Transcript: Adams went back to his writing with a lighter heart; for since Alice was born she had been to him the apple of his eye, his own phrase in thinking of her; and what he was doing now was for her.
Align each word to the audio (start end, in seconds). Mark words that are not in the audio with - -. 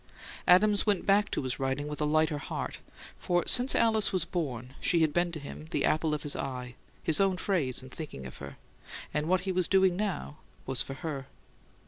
Adams 0.47 0.87
went 0.87 1.05
back 1.05 1.29
to 1.29 1.43
his 1.43 1.59
writing 1.59 1.87
with 1.87 2.01
a 2.01 2.05
lighter 2.05 2.39
heart; 2.39 2.79
for 3.19 3.43
since 3.45 3.75
Alice 3.75 4.11
was 4.11 4.25
born 4.25 4.73
she 4.81 5.01
had 5.01 5.13
been 5.13 5.31
to 5.31 5.39
him 5.39 5.67
the 5.69 5.85
apple 5.85 6.15
of 6.15 6.23
his 6.23 6.35
eye, 6.35 6.73
his 7.03 7.19
own 7.21 7.37
phrase 7.37 7.83
in 7.83 7.89
thinking 7.91 8.25
of 8.25 8.37
her; 8.37 8.57
and 9.13 9.27
what 9.27 9.41
he 9.41 9.51
was 9.51 9.67
doing 9.67 9.95
now 9.95 10.37
was 10.65 10.81
for 10.81 10.95
her. 10.95 11.27